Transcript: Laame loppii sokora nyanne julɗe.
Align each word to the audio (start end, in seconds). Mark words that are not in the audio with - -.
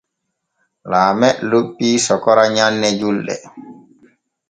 Laame 0.91 1.29
loppii 1.49 1.95
sokora 2.05 2.43
nyanne 2.55 2.87
julɗe. 2.99 3.35